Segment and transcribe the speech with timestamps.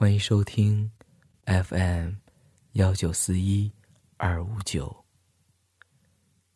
[0.00, 0.92] 欢迎收听
[1.44, 2.12] FM
[2.74, 3.72] 幺九四一
[4.16, 5.04] 二五九。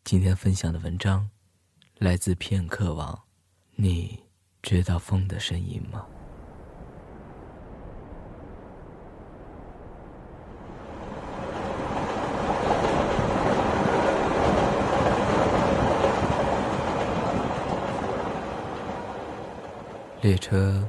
[0.05, 1.29] 今天分享的文章
[1.97, 3.23] 来自片刻网。
[3.75, 4.17] 你
[4.61, 6.07] 知道风的声音吗？
[20.21, 20.87] 列车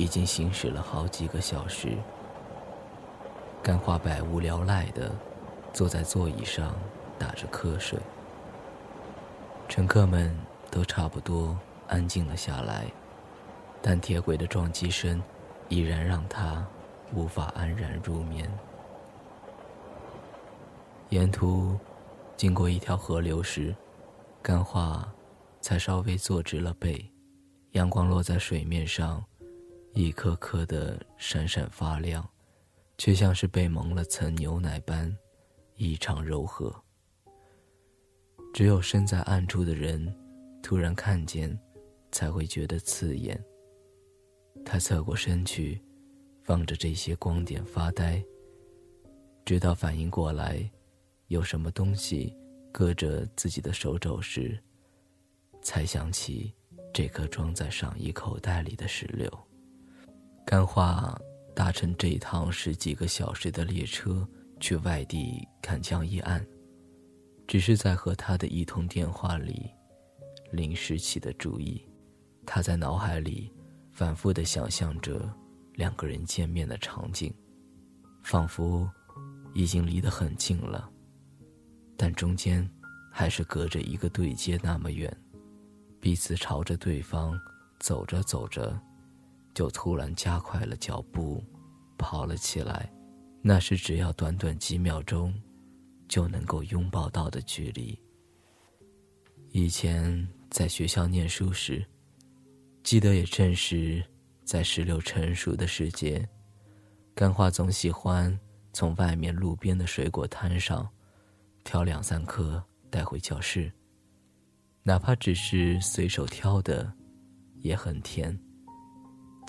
[0.00, 1.98] 已经行驶了好几个小时。
[3.62, 5.12] 干花百无聊赖的
[5.74, 6.74] 坐在座椅上
[7.18, 7.98] 打着瞌睡。
[9.68, 10.34] 乘客们
[10.70, 11.54] 都差不多
[11.86, 12.86] 安静了下来，
[13.82, 15.22] 但铁轨的撞击声
[15.68, 16.66] 依然让他
[17.12, 18.50] 无法安然入眠。
[21.10, 21.78] 沿途
[22.38, 23.76] 经过一条河流时，
[24.40, 25.06] 干花
[25.60, 27.04] 才稍微坐直了背。
[27.72, 29.22] 阳光落在水面上，
[29.92, 32.28] 一颗颗的闪闪发亮，
[32.96, 35.14] 却像是被蒙了层牛奶般，
[35.76, 36.74] 异常柔和。
[38.54, 40.14] 只有身在暗处的人，
[40.62, 41.58] 突然看见，
[42.12, 43.42] 才会觉得刺眼。
[44.64, 45.82] 他侧过身去，
[46.46, 48.22] 望着这些光点发呆，
[49.44, 50.70] 直到反应过来，
[51.28, 52.36] 有什么东西
[52.72, 54.58] 搁着自己的手肘时，
[55.62, 56.54] 才想起。
[56.92, 59.30] 这颗装在上衣口袋里的石榴。
[60.50, 61.16] 干花
[61.54, 66.44] 搭乘这一趟十几个小时的列车去外地看江一案，
[67.46, 69.70] 只是在和他的一通电话里
[70.50, 71.88] 临时起的主意。
[72.44, 73.48] 他在脑海里
[73.92, 75.32] 反复的想象着
[75.74, 77.32] 两个人见面的场景，
[78.24, 78.90] 仿佛
[79.54, 80.90] 已经离得很近了，
[81.96, 82.68] 但中间
[83.12, 85.16] 还是隔着一个对接那么远。
[86.00, 87.38] 彼此朝着对方
[87.78, 88.76] 走着走着，
[89.54, 91.42] 就突然加快了脚步，
[91.98, 92.90] 跑了起来。
[93.42, 95.34] 那是只要短短几秒钟，
[96.08, 97.98] 就能够拥抱到的距离。
[99.52, 101.84] 以前在学校念书时，
[102.82, 104.04] 记得也正是
[104.44, 106.28] 在石榴成熟的时节，
[107.14, 108.38] 干花总喜欢
[108.72, 110.88] 从外面路边的水果摊上
[111.64, 113.72] 挑两三颗带回教室。
[114.82, 116.92] 哪怕只是随手挑的，
[117.56, 118.38] 也很甜。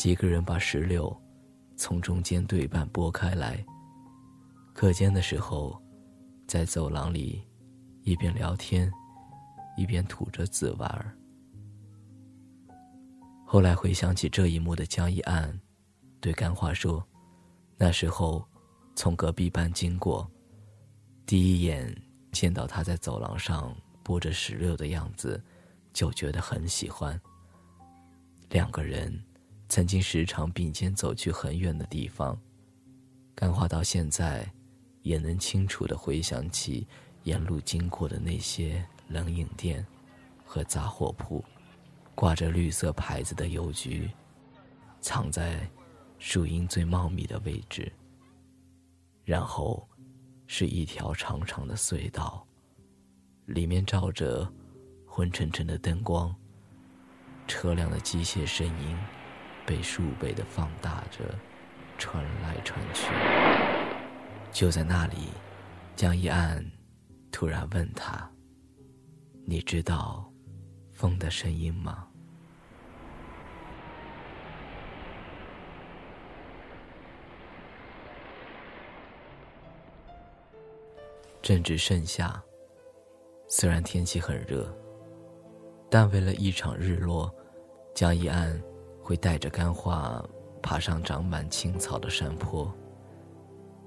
[0.01, 1.15] 几个人把石榴
[1.75, 3.63] 从中间对半剥开来。
[4.73, 5.79] 课间的时候，
[6.47, 7.47] 在走廊里
[8.01, 8.91] 一边聊天，
[9.77, 11.15] 一边吐着籽玩儿。
[13.45, 15.55] 后来回想起这一幕的江一岸，
[16.19, 17.07] 对干花说
[17.77, 18.43] ：“那时候
[18.95, 20.27] 从隔壁班经过，
[21.27, 21.95] 第一眼
[22.31, 23.71] 见到他在走廊上。”
[24.03, 25.39] 剥着石榴的样子，
[25.93, 27.21] 就觉得很喜欢。
[28.49, 29.23] 两个人
[29.71, 32.37] 曾经时常并肩走去很远的地方。
[33.33, 34.45] 干花到现在，
[35.01, 36.85] 也能清楚的回想起
[37.23, 39.87] 沿路经过的那些冷饮店
[40.43, 41.41] 和杂货铺，
[42.13, 44.11] 挂着绿色牌子的邮局，
[44.99, 45.65] 藏在
[46.19, 47.89] 树荫最茂密的位置。
[49.23, 49.87] 然后，
[50.47, 52.45] 是一条长长的隧道。
[53.45, 54.51] 里面照着
[55.05, 56.35] 昏沉沉的灯光，
[57.47, 58.97] 车辆的机械声音
[59.65, 61.23] 被数倍的放大着，
[61.97, 63.07] 传来传去。
[64.51, 65.29] 就在那里，
[65.95, 66.65] 江一岸
[67.31, 68.29] 突然问他
[69.47, 70.29] ：“你知道
[70.91, 72.07] 风的声音吗？”
[81.41, 82.41] 正值盛夏。
[83.47, 84.73] 虽然天气很热，
[85.89, 87.29] 但为了一场日落，
[87.93, 88.61] 江一岸
[89.11, 90.23] 会带着干花
[90.61, 92.73] 爬上长满青草的山坡。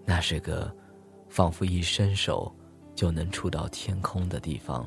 [0.04, 0.70] 那是个
[1.30, 2.54] 仿佛一伸手
[2.94, 4.86] 就能触到天空的地方。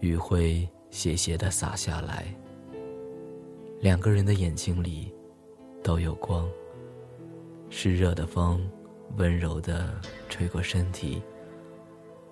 [0.00, 2.34] 余晖斜斜地洒下来，
[3.82, 5.12] 两个人的眼睛里
[5.84, 6.48] 都有光。
[7.68, 8.66] 湿热的风
[9.18, 10.00] 温柔地
[10.30, 11.22] 吹过身体，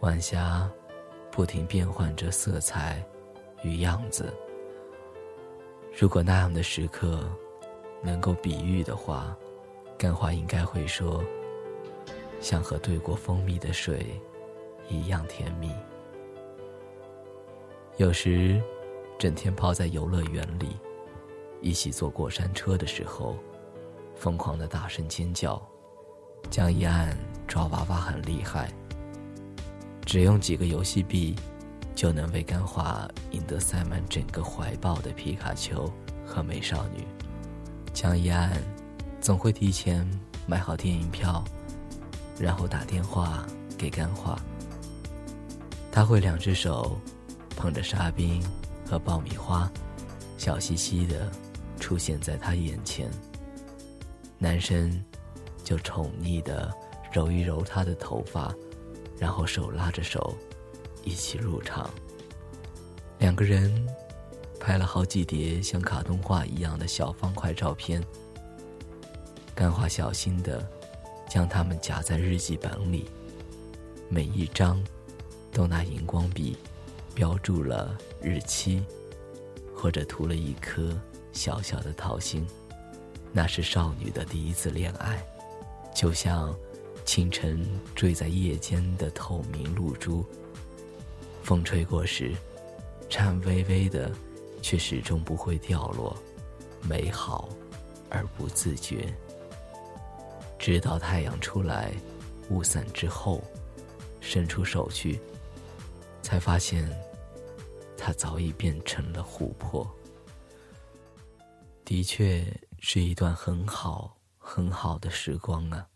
[0.00, 0.66] 晚霞。
[1.30, 3.04] 不停变换着色彩
[3.62, 4.32] 与样子。
[6.00, 7.28] 如果那样的时刻
[8.04, 9.36] 能够比喻的话，
[9.98, 11.24] 干花应该会说，
[12.40, 14.06] 像喝兑过蜂蜜的水
[14.88, 15.72] 一样甜蜜。
[17.96, 18.62] 有时，
[19.18, 20.76] 整天泡在游乐园里，
[21.60, 23.36] 一起坐过山车的时候，
[24.14, 25.60] 疯狂的大声尖叫。
[26.48, 27.18] 江一岸
[27.48, 28.72] 抓娃娃很厉害。
[30.06, 31.34] 只用几个游戏币，
[31.98, 35.92] 就能为干花赢得塞满整个怀抱的皮卡丘
[36.24, 37.04] 和美少女。
[37.92, 38.62] 江一安
[39.20, 40.08] 总会提前
[40.46, 41.44] 买好电影票，
[42.38, 43.44] 然后打电话
[43.76, 44.38] 给干花。
[45.90, 46.96] 他会两只手
[47.56, 48.40] 捧着沙冰
[48.88, 49.68] 和爆米花，
[50.36, 51.28] 笑嘻嘻的
[51.80, 53.10] 出现在他眼前。
[54.38, 55.04] 男生
[55.64, 56.72] 就宠溺的
[57.12, 58.54] 揉一揉她的头发，
[59.18, 60.32] 然后手拉着手
[61.04, 61.88] 一起入场。
[63.18, 63.86] 两个人
[64.60, 68.02] 拍了好几叠像卡通画一样的小方块照片。
[69.54, 70.64] 干花小心的
[71.28, 73.10] 将它们夹在日记本里，
[74.08, 74.82] 每一张
[75.52, 76.56] 都拿荧光笔
[77.14, 78.84] 标注了日期，
[79.74, 80.96] 或者涂了一颗
[81.32, 82.46] 小小的桃心。
[83.32, 85.22] 那是少女的第一次恋爱，
[85.94, 86.56] 就像
[87.04, 90.24] 清晨坠在夜间的透明露珠。
[91.48, 92.36] 风吹过时。
[93.08, 94.12] 颤巍巍的，
[94.60, 96.14] 却始终不会掉落，
[96.82, 97.48] 美好
[98.10, 99.10] 而不自觉。
[100.58, 101.90] 直到太阳出来，
[102.50, 103.42] 雾散之后，
[104.20, 105.18] 伸出手去，
[106.20, 106.86] 才发现，
[107.96, 109.90] 它早已变成了琥珀。
[111.82, 112.44] 的确
[112.78, 115.88] 是一段很好很好的时光啊！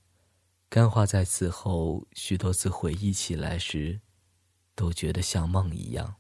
[0.70, 4.00] 干花在此后许多次回忆起来时，
[4.74, 6.14] 都觉得像梦一样。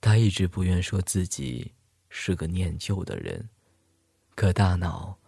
[0.00, 1.72] 他一直不愿说自己
[2.08, 3.48] 是个念旧的人，
[4.34, 5.18] 可大脑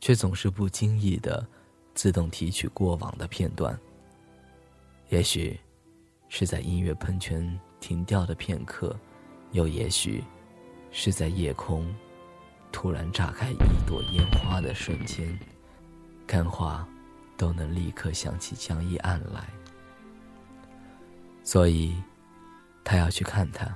[0.00, 1.46] 却总是不经意的
[1.94, 3.78] 自动提取过往的片段。
[5.08, 5.58] 也许
[6.28, 8.98] 是在音乐喷泉停掉的片刻，
[9.52, 10.22] 又也许
[10.90, 11.94] 是在夜空
[12.72, 15.38] 突然炸开一朵烟花的瞬间，
[16.26, 16.86] 干花
[17.36, 19.48] 都能立刻想起江一岸来。
[21.46, 21.94] 所以，
[22.82, 23.72] 他要去看他。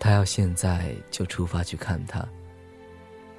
[0.00, 2.26] 他要现在就出发去看他。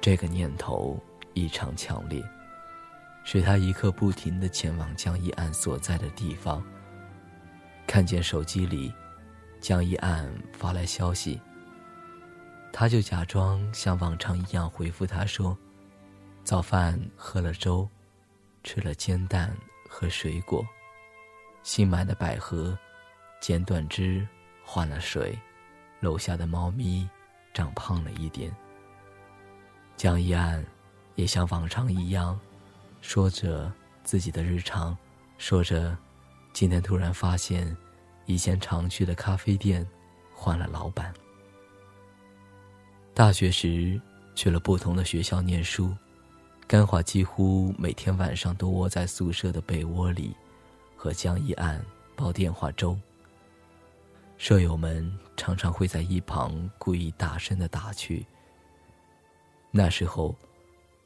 [0.00, 0.98] 这个念头
[1.34, 2.24] 异常强烈，
[3.22, 6.64] 使他一刻不停的前往江一岸所在的地方。
[7.86, 8.90] 看见手机里
[9.60, 11.38] 江一岸发来消息，
[12.72, 15.54] 他就假装像往常一样回复他说
[16.42, 17.86] ：“早饭喝了粥，
[18.62, 19.54] 吃了煎蛋
[19.90, 20.66] 和水果，
[21.62, 22.76] 新买的百合
[23.44, 24.26] 剪断枝
[24.64, 25.38] 换了水。”
[26.00, 27.06] 楼下的猫咪
[27.52, 28.50] 长胖了一点。
[29.98, 30.64] 江一岸
[31.14, 32.40] 也像往常一样，
[33.02, 33.70] 说着
[34.02, 34.96] 自己的日常，
[35.36, 35.94] 说着
[36.54, 37.76] 今天突然发现
[38.24, 39.86] 以前常去的咖啡店
[40.32, 41.12] 换了老板。
[43.12, 44.00] 大学时
[44.34, 45.94] 去了不同的学校念书，
[46.66, 50.34] 甘华几乎每天晚上都窝在宿舍的被窝里，
[50.96, 51.84] 和江一岸
[52.16, 52.98] 煲电话粥。
[54.44, 58.26] 舍友们常常会在一旁故意大声的打趣。
[59.70, 60.36] 那时候，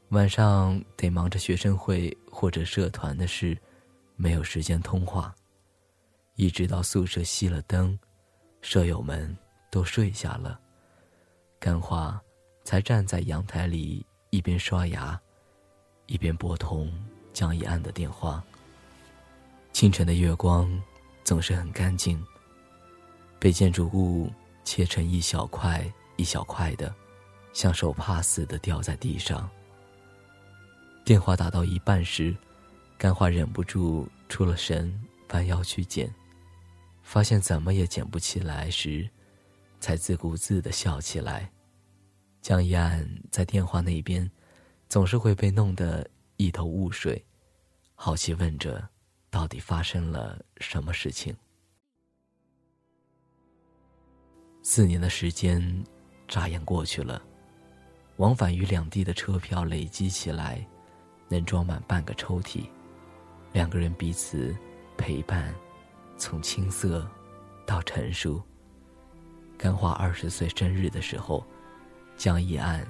[0.09, 3.57] 晚上得忙着学生会或者社团的事，
[4.17, 5.33] 没有时间通话。
[6.35, 7.97] 一直到宿舍熄了灯，
[8.59, 9.33] 舍友们
[9.71, 10.59] 都睡下了，
[11.61, 12.21] 干花
[12.65, 15.17] 才站在阳台里一边刷牙，
[16.07, 16.91] 一边拨通
[17.31, 18.43] 江一安的电话。
[19.71, 20.69] 清晨的月光
[21.23, 22.21] 总是很干净。
[23.39, 24.29] 被建筑物
[24.65, 26.93] 切成一小块一小块的，
[27.53, 29.49] 像手帕似的掉在地上。
[31.05, 32.35] 电话打到一半时，
[32.97, 34.93] 干花忍不住出了神，
[35.29, 36.13] 弯腰去捡，
[37.01, 39.09] 发现怎么也捡不起来时，
[39.79, 41.49] 才自顾自的笑起来。
[42.41, 44.29] 江一岸在电话那边，
[44.89, 47.25] 总是会被弄得一头雾水，
[47.95, 48.87] 好奇问着，
[49.29, 51.35] 到底发生了什么事情。
[54.61, 55.83] 四年的时间，
[56.27, 57.21] 眨眼过去了。
[58.17, 60.65] 往返于两地的车票累积起来，
[61.29, 62.65] 能装满半个抽屉。
[63.53, 64.55] 两个人彼此
[64.97, 65.55] 陪伴，
[66.17, 67.09] 从青涩
[67.65, 68.41] 到成熟。
[69.57, 71.43] 干花二十岁生日的时候，
[72.17, 72.85] 江一岸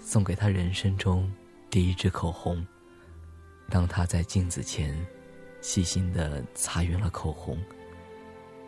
[0.00, 1.30] 送给他人生中
[1.68, 2.66] 第一支口红。
[3.68, 5.06] 当他在镜子前
[5.60, 7.56] 细心的擦匀了口红，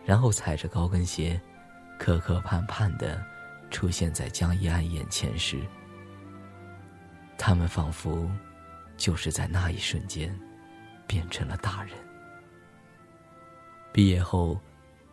[0.04, 1.40] 然后踩着高跟鞋。
[2.02, 3.24] 磕磕绊绊的
[3.70, 5.62] 出现在江一安眼前时，
[7.38, 8.28] 他们仿佛
[8.96, 10.36] 就是在那一瞬间
[11.06, 11.96] 变成了大人。
[13.92, 14.60] 毕业后，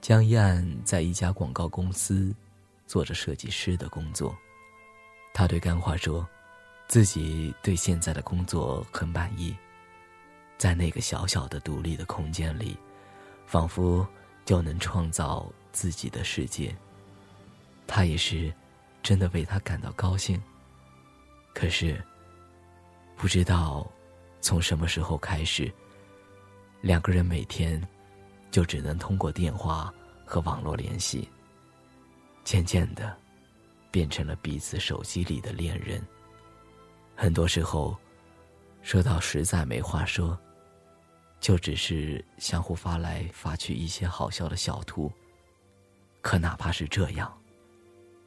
[0.02, 2.36] 江一安在一家广告公司
[2.88, 4.36] 做着设计师的工作。
[5.32, 6.28] 他对干花说
[6.90, 9.56] ：“自己对现在的工作很满意，
[10.58, 12.76] 在那个小小的独立的空间里，
[13.46, 14.08] 仿佛
[14.44, 16.76] 就能创造。”自己的世界。
[17.88, 18.54] 他也是
[19.02, 20.42] 真的为他感到高兴。
[21.54, 22.02] 可是，
[23.18, 23.90] 不知道
[24.42, 25.74] 从什么时候开始，
[26.82, 27.82] 两个人每天
[28.52, 31.28] 就只能通过电话和网络联系。
[32.44, 33.18] 渐渐的，
[33.92, 36.02] 变成了彼此手机里的恋人。
[37.16, 37.98] 很多时候，
[38.82, 40.40] 说到实在没话说，
[41.40, 45.12] 就只是相互发来发去一些好笑的小图。
[46.22, 47.32] 可哪怕是这样，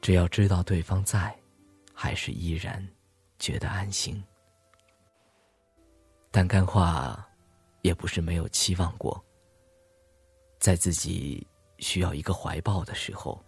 [0.01, 1.35] 只要知道对方在，
[1.93, 2.85] 还是依然
[3.39, 4.23] 觉得安心。
[6.31, 7.27] 但干话
[7.81, 9.23] 也不是没有期望过，
[10.59, 11.45] 在自己
[11.77, 13.43] 需要一个怀抱的时候。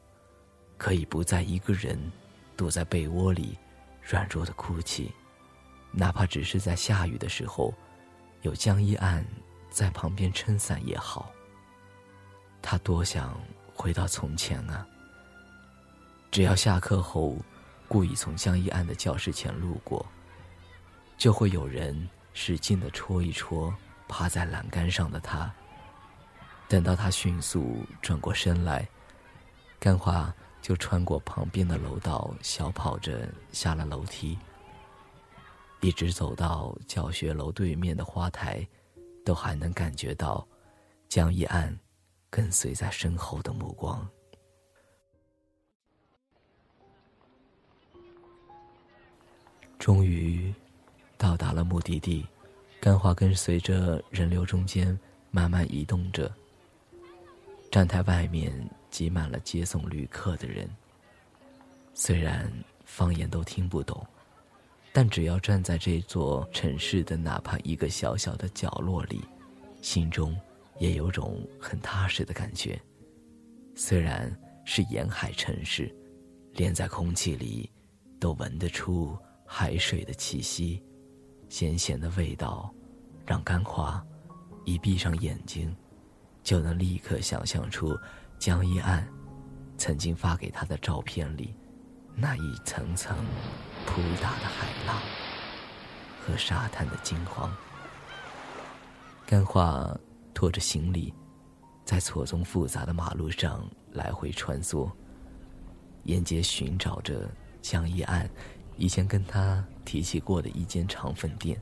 [0.77, 1.97] 可以不再一个人
[2.57, 3.57] 躲在被窝里
[4.01, 5.09] 软弱的哭泣，
[5.93, 7.73] 哪怕只是在下雨的时候，
[8.41, 9.25] 有江一岸
[9.69, 11.31] 在旁边撑伞也好。
[12.61, 13.39] 他多想
[13.75, 14.87] 回到从前啊！
[16.31, 17.37] 只要下课后
[17.87, 20.03] 故意从江一岸的教室前路过，
[21.17, 23.71] 就会有人使劲的戳一戳
[24.07, 25.53] 趴在栏杆上的他。
[26.67, 28.87] 等到他迅速转过身来，
[29.79, 30.33] 干花。
[30.61, 34.35] 就穿过旁边的楼道，小跑着下了楼梯，
[35.79, 38.67] 一直走到教学楼对面的花台，
[39.23, 40.43] 都还能感觉到
[41.07, 41.77] 江一岸
[42.35, 44.05] 跟随在身后的目光。
[49.79, 50.53] 终于
[51.17, 52.27] 到达了目的地，
[52.81, 54.99] 干花跟随着人流中间
[55.31, 56.29] 慢慢移动着。
[57.71, 58.51] 站台外面。
[58.95, 60.69] 挤满了接送旅客的人。
[61.93, 62.49] 虽然
[62.85, 64.07] 方言都听不懂，
[64.93, 69.21] 但只要站在这座城市的哪怕一个小小的角落里，
[69.81, 70.33] 心中
[70.77, 72.79] 也有种很踏实的感觉。
[73.75, 75.93] 虽然是沿海城市，
[76.53, 77.69] 连在空气里
[78.19, 80.81] 都闻得出海水的气息，
[81.49, 82.73] 咸咸的味道，
[83.25, 84.03] 让干花
[84.63, 85.75] 一闭上眼睛，
[86.43, 87.97] 就能立刻想象出。
[88.37, 89.07] 江一岸
[89.77, 91.55] 曾经发给他的照片里，
[92.13, 93.15] 那一层层
[93.85, 95.01] 扑打的海浪
[96.19, 97.49] 和沙滩的金黄。
[99.25, 99.97] 干化
[100.35, 101.11] 拖着行李，
[101.83, 104.91] 在错综复杂的马路上来回穿梭，
[106.03, 107.27] 沿街寻找着
[107.61, 108.29] 江一岸
[108.77, 111.59] 以前跟他提起过的一间肠粉店。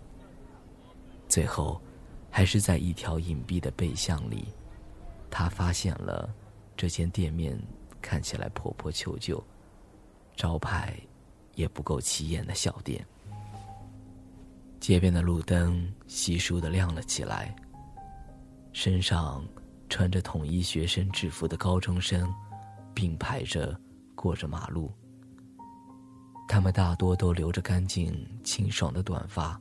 [1.30, 1.80] 最后，
[2.30, 4.48] 还是在一条隐蔽的背巷里，
[5.30, 6.30] 他发现了。
[6.76, 7.58] 这间店面
[8.02, 9.42] 看起来破破旧旧，
[10.36, 11.00] 招牌
[11.54, 13.06] 也不够起眼的小店。
[14.80, 17.56] 街边的路灯稀疏的亮了起来。
[18.74, 19.48] 身上
[19.88, 22.34] 穿着统一学生制服的高中生
[22.94, 23.80] 并排着
[24.16, 24.92] 过着马路。
[26.48, 28.14] 他们大多都留着干净
[28.44, 29.60] 清爽的短发，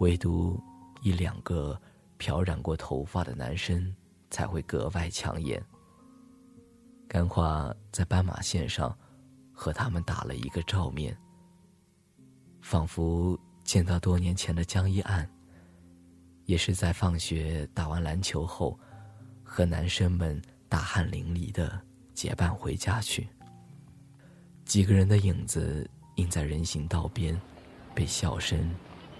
[0.00, 0.60] 唯独
[1.02, 1.80] 一两个
[2.16, 3.94] 漂染过头发的男生
[4.30, 5.62] 才会格外抢眼。
[7.06, 8.94] 干花在斑马线上，
[9.52, 11.16] 和他们打了一个照面。
[12.60, 15.26] 仿佛见到多年前的江一岸，
[16.48, 18.80] 也是在放学打完篮球后，
[19.44, 21.78] 和男生们大汗淋漓的
[22.14, 23.28] 结伴回家去。
[24.64, 27.38] 几个人的影子映在人行道边，
[27.94, 28.74] 被笑声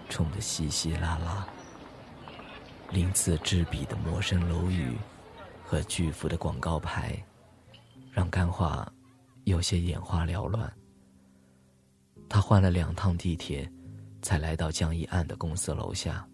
[0.08, 1.46] 冲得稀稀拉拉。
[2.90, 4.96] 鳞次栉比的陌生楼宇
[5.62, 7.22] 和巨幅的广告牌。
[8.10, 8.90] 让干话
[9.44, 10.72] 有些眼花缭乱。
[12.28, 13.70] 他换了两趟地铁，
[14.22, 16.27] 才来到江一岸的公司楼下。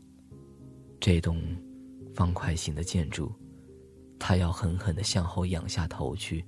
[1.05, 1.39] 这栋
[2.15, 3.31] 方块形的建筑，
[4.19, 6.43] 他要狠狠的向后仰下头去，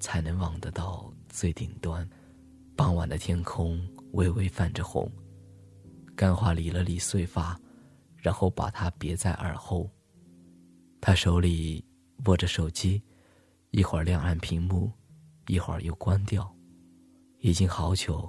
[0.00, 2.04] 才能望得到最顶端。
[2.74, 5.08] 傍晚的天空微微泛着红。
[6.16, 7.56] 干花理了理碎发，
[8.16, 9.88] 然后把它别在耳后。
[11.00, 11.84] 他手里
[12.24, 13.00] 握着手机。
[13.70, 14.90] 一会儿亮暗屏幕，
[15.46, 16.52] 一会儿又关掉，
[17.38, 18.28] 已经好久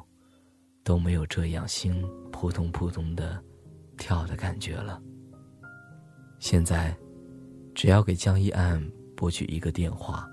[0.84, 3.44] 都没有这样心扑通扑通的
[3.98, 5.02] 跳的感觉了。
[6.46, 6.96] 现在，
[7.74, 8.80] 只要给江一岸
[9.18, 10.30] 拨去一个电话，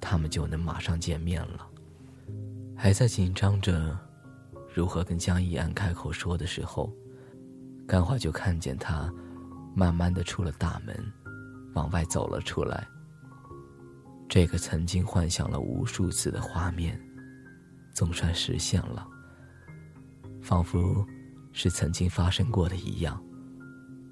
[0.00, 1.64] 他们就能马上见面了。
[2.76, 3.96] 还在紧张着
[4.74, 6.92] 如何跟江一岸开口说的时候，
[7.86, 9.08] 甘花就看见他
[9.76, 10.92] 慢慢的出了大门，
[11.74, 12.84] 往外走了出来。
[14.28, 17.00] 这个曾经幻想了无数次的画面，
[17.92, 19.06] 总算实现了。
[20.42, 21.06] 仿佛
[21.52, 23.22] 是曾经发生过的一样，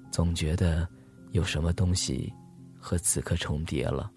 [0.09, 0.87] 总觉得
[1.33, 2.31] 有什么东西
[2.79, 4.11] 和此刻重叠了。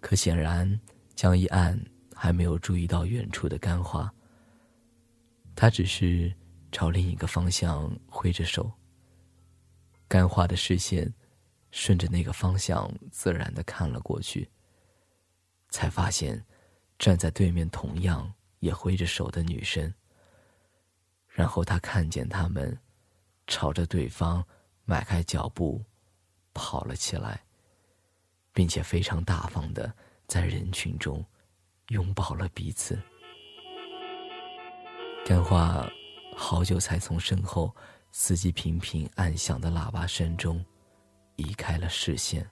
[0.00, 0.80] 可显然，
[1.16, 1.78] 江一岸
[2.14, 4.10] 还没有注意到远处的干花。
[5.56, 6.32] 他只是
[6.70, 8.72] 朝另一个方向挥着手。
[10.06, 11.12] 干花的视线
[11.72, 14.48] 顺着那个方向自然的看了过去，
[15.70, 16.40] 才发现
[17.00, 19.92] 站在对面同样也挥着手的女生。
[21.26, 22.78] 然后他看见他们
[23.48, 24.44] 朝着对方
[24.84, 25.84] 迈开脚步
[26.56, 27.38] 跑了起来，
[28.54, 29.94] 并且非常大方的
[30.26, 31.22] 在人群中
[31.88, 32.98] 拥抱了彼此。
[35.26, 35.86] 电话
[36.34, 37.70] 好久才从身后。
[38.18, 40.64] 司机频频按响的喇叭声中，
[41.34, 42.50] 移开了视线。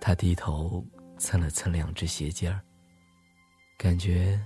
[0.00, 0.86] 他低头
[1.18, 2.62] 蹭了蹭两只鞋尖儿，
[3.76, 4.40] 感觉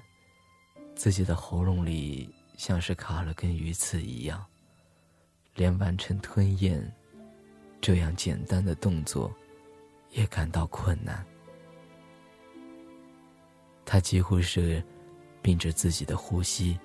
[0.97, 4.43] 自己的喉咙里像是卡了根鱼刺一样，
[5.55, 6.91] 连完成吞咽
[7.85, 9.31] 这样简单的动作
[10.13, 11.23] 也感到困难。
[13.85, 14.83] 他几乎是
[15.43, 16.79] 屏着自己的呼吸，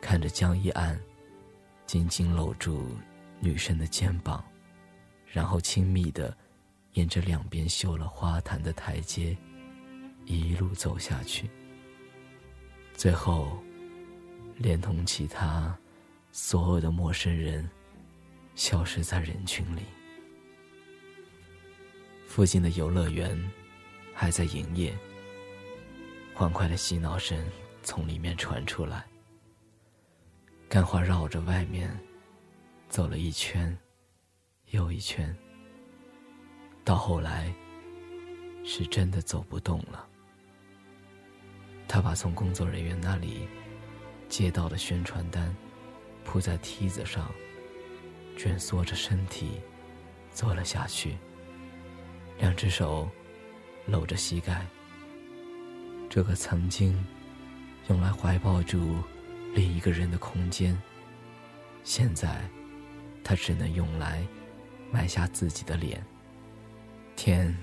[0.00, 0.96] 看着江一岸。
[1.84, 2.86] 紧紧搂住
[3.40, 4.42] 女生的肩膀，
[5.26, 6.34] 然后亲密的
[6.92, 9.36] 沿着两边绣了花坛的台阶
[10.26, 11.50] 一路走下去，
[12.92, 13.58] 最后
[14.56, 15.76] 连同其他
[16.30, 17.68] 所有的陌生人
[18.54, 19.82] 消失在人群里。
[22.34, 23.40] 附近的游乐园
[24.12, 24.92] 还在营业，
[26.34, 27.40] 欢快的嬉闹声
[27.84, 29.04] 从里面传出来。
[30.68, 31.96] 干花绕着外面
[32.88, 33.78] 走了一圈
[34.70, 35.32] 又一圈，
[36.82, 37.54] 到后来
[38.64, 40.04] 是真的走不动了。
[41.86, 43.46] 他把从工作人员那里
[44.28, 45.54] 接到的宣传单
[46.24, 47.32] 铺在梯子上，
[48.36, 49.60] 蜷缩着身体
[50.32, 51.16] 坐了下去，
[52.38, 53.08] 两只手
[53.86, 54.66] 搂着膝盖。
[56.08, 56.96] 这个曾经
[57.88, 58.96] 用来怀抱住。
[59.54, 60.76] 另一个人的空间，
[61.84, 62.42] 现在，
[63.22, 64.26] 他只能用来
[64.90, 66.04] 埋下自己的脸。
[67.14, 67.56] 天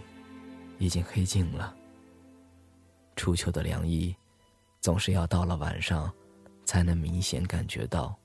[0.78, 1.76] 已经黑尽了，
[3.18, 4.16] 初秋的凉意，
[4.80, 6.10] 总是要到了晚上，
[6.64, 8.18] 才能明显感觉到。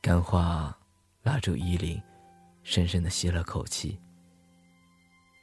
[0.00, 0.74] 干花
[1.22, 2.00] 拉住衣领，
[2.62, 4.00] 深深的吸了口气。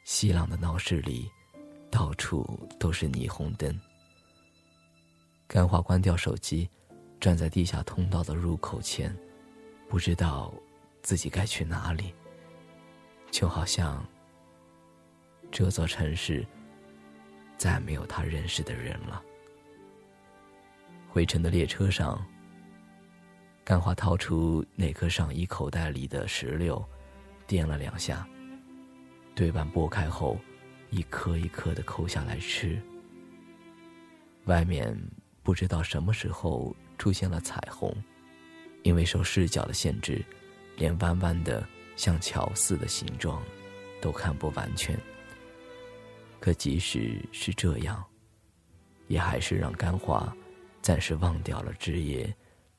[0.03, 1.31] 熙朗的闹市里，
[1.89, 3.79] 到处都是霓虹灯。
[5.47, 6.69] 干花关掉手机，
[7.21, 9.15] 站在地下通道的入口前，
[9.87, 10.53] 不知道
[11.01, 12.13] 自己该去哪里。
[13.31, 14.05] 就好像
[15.49, 16.45] 这座城市
[17.57, 19.23] 再没有他认识的人了。
[21.07, 22.23] 回程的列车上，
[23.63, 26.83] 干花掏出那颗上衣口袋里的石榴，
[27.47, 28.27] 掂了两下，
[29.36, 30.39] 对半剥开后，
[30.89, 32.82] 一颗一颗的抠下来吃。
[34.46, 34.98] 外面。
[35.46, 37.93] 不知道什么时候出现了彩虹，
[38.84, 40.24] 因为受视角的限制，
[40.78, 41.67] 连弯弯的
[41.98, 43.43] 像桥似的形状
[44.02, 44.98] 都看不完全。
[46.39, 48.02] 可即使是这样，
[49.10, 50.34] 也还是让干花
[50.82, 52.34] 暂时忘掉了枝叶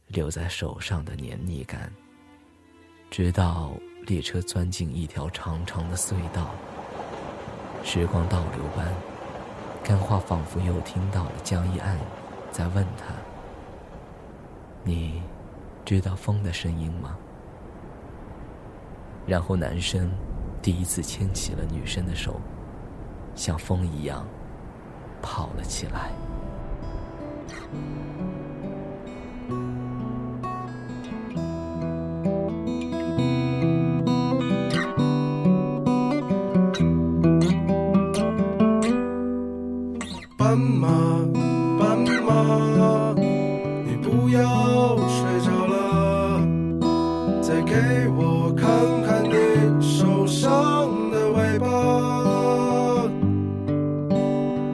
[0.06, 1.92] 留在手上的黏腻感。
[3.16, 3.70] 直到
[4.08, 6.50] 列车钻进一条长长的隧道，
[7.84, 8.92] 时光倒流般，
[9.84, 11.96] 干花仿佛又听到了江一岸。
[12.50, 13.14] 在问他
[14.82, 15.22] ：“你
[15.84, 17.16] 知道风的声音吗？”
[19.28, 20.10] 然后男生
[20.60, 22.40] 第一次牵起了女生的手，
[23.36, 24.26] 像风一样
[25.22, 26.10] 跑了起来。
[40.44, 40.88] 斑马。
[41.78, 43.14] 斑马
[43.86, 46.38] 你不要睡着了，
[47.40, 47.72] 再给
[48.14, 48.68] 我看
[49.06, 49.32] 看你
[49.80, 51.66] 受伤的尾巴。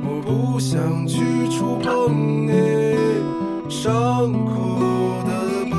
[0.02, 2.50] 我不想去触碰你
[3.68, 4.82] 伤口
[5.24, 5.30] 的
[5.70, 5.78] 疤，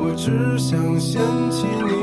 [0.00, 2.01] 我只想掀起你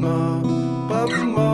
[0.00, 0.56] 发。
[0.88, 1.45] 斑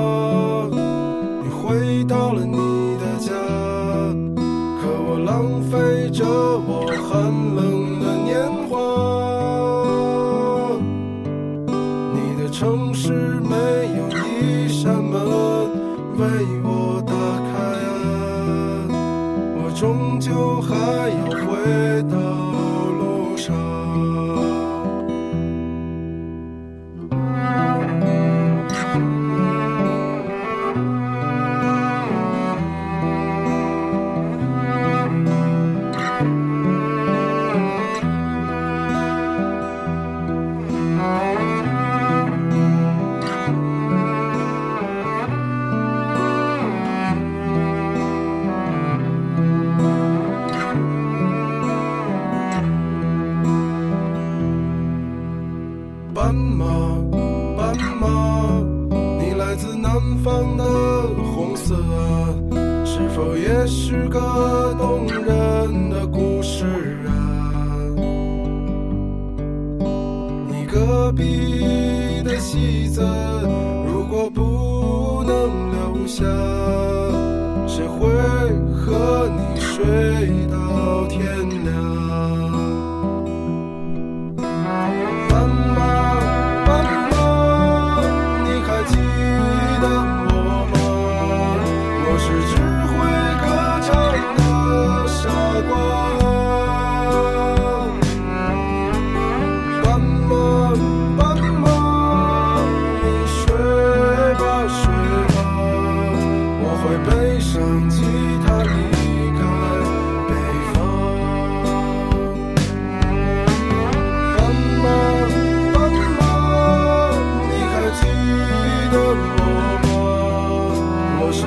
[79.61, 81.29] 睡到天
[81.65, 81.82] 亮。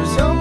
[0.05, 0.34] There's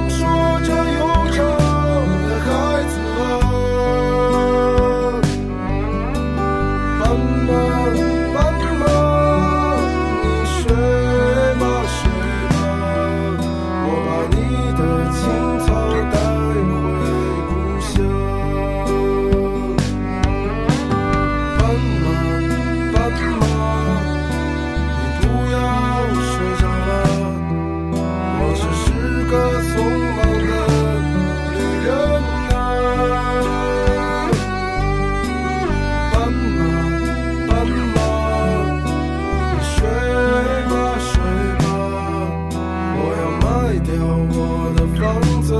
[44.46, 45.02] 我的房
[45.42, 45.54] 子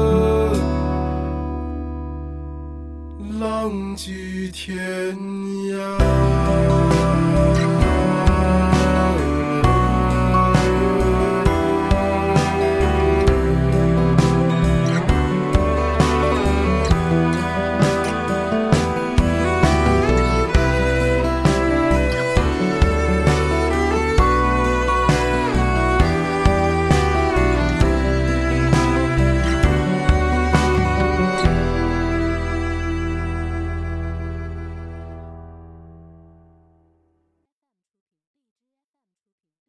[3.40, 5.53] 浪迹天涯。